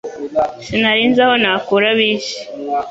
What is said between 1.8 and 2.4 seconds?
bisi